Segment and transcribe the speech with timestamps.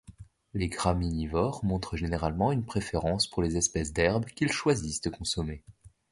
[0.55, 5.63] Les graminivores montrent généralement une préférence pour les espèces d'herbe qu'ils choisissent de consommer.